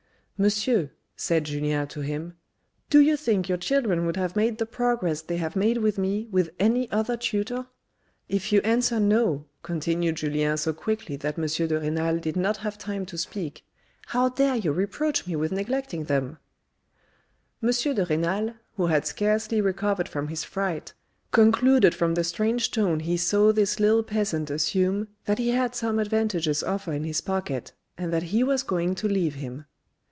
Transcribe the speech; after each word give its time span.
"Monsieur," 0.41 0.89
said 1.15 1.43
Julien 1.43 1.87
to 1.89 2.01
him," 2.01 2.35
Do 2.89 2.99
you 2.99 3.15
think 3.15 3.47
your 3.47 3.59
children 3.59 4.07
would 4.07 4.17
have 4.17 4.35
made 4.35 4.57
the 4.57 4.65
progress 4.65 5.21
they 5.21 5.37
have 5.37 5.55
made 5.55 5.77
with 5.77 5.99
me 5.99 6.27
with 6.31 6.49
any 6.57 6.89
other 6.89 7.15
tutor? 7.15 7.67
If 8.27 8.51
you 8.51 8.59
answer 8.61 8.99
'No,'" 8.99 9.45
continued 9.61 10.15
Julien 10.15 10.57
so 10.57 10.73
quickly 10.73 11.15
that 11.17 11.37
M. 11.37 11.45
de 11.45 11.79
Renal 11.79 12.17
did 12.17 12.35
not 12.35 12.57
have 12.57 12.79
time 12.79 13.05
to 13.05 13.19
speak," 13.19 13.63
how 14.07 14.29
dare 14.29 14.55
you 14.55 14.71
reproach 14.71 15.27
me 15.27 15.35
with 15.35 15.51
neglecting 15.51 16.05
them?" 16.05 16.39
M. 17.61 17.69
de 17.69 18.03
Renal, 18.03 18.55
who 18.77 18.87
had 18.87 19.05
scarcely 19.05 19.61
recovered 19.61 20.09
from 20.09 20.29
his 20.29 20.43
fright, 20.43 20.95
concluded 21.31 21.93
from 21.93 22.15
the 22.15 22.23
strange 22.23 22.71
tone 22.71 23.01
he 23.01 23.15
saw 23.15 23.53
this 23.53 23.79
little 23.79 24.01
peasant 24.01 24.49
assume, 24.49 25.07
that 25.25 25.37
he 25.37 25.49
had 25.49 25.75
some 25.75 25.99
advantageous 25.99 26.63
offer 26.63 26.93
in 26.93 27.03
his 27.03 27.21
pocket, 27.21 27.73
and 27.95 28.11
that 28.11 28.23
he 28.33 28.43
was 28.43 28.63
going 28.63 28.95
to 28.95 29.07
leave 29.07 29.35
him. 29.35 29.65